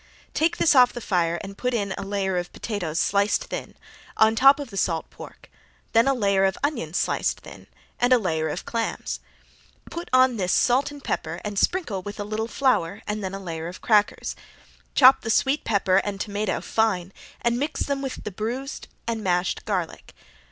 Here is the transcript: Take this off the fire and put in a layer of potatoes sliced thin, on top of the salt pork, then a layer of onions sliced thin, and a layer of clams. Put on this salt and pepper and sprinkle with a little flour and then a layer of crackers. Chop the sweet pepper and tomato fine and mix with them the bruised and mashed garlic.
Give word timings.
Take 0.33 0.57
this 0.57 0.73
off 0.73 0.93
the 0.93 0.99
fire 0.99 1.39
and 1.43 1.59
put 1.59 1.75
in 1.75 1.91
a 1.95 2.01
layer 2.01 2.35
of 2.39 2.51
potatoes 2.51 2.97
sliced 2.99 3.43
thin, 3.43 3.75
on 4.17 4.35
top 4.35 4.59
of 4.59 4.71
the 4.71 4.75
salt 4.75 5.07
pork, 5.11 5.47
then 5.93 6.07
a 6.07 6.13
layer 6.15 6.43
of 6.43 6.57
onions 6.63 6.97
sliced 6.97 7.41
thin, 7.41 7.67
and 7.99 8.11
a 8.11 8.17
layer 8.17 8.49
of 8.49 8.65
clams. 8.65 9.19
Put 9.91 10.09
on 10.11 10.37
this 10.37 10.51
salt 10.53 10.89
and 10.89 11.03
pepper 11.03 11.39
and 11.45 11.59
sprinkle 11.59 12.01
with 12.01 12.19
a 12.19 12.23
little 12.23 12.47
flour 12.47 13.03
and 13.05 13.23
then 13.23 13.35
a 13.35 13.39
layer 13.39 13.67
of 13.67 13.81
crackers. 13.81 14.35
Chop 14.95 15.21
the 15.21 15.29
sweet 15.29 15.63
pepper 15.65 15.97
and 15.97 16.19
tomato 16.19 16.61
fine 16.61 17.13
and 17.39 17.59
mix 17.59 17.81
with 17.81 17.87
them 17.89 18.01
the 18.23 18.31
bruised 18.31 18.87
and 19.05 19.23
mashed 19.23 19.65
garlic. 19.65 20.15